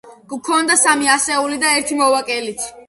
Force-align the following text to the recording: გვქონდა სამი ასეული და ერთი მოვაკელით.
გვქონდა 0.31 0.79
სამი 0.85 1.11
ასეული 1.17 1.63
და 1.67 1.77
ერთი 1.79 2.03
მოვაკელით. 2.03 2.71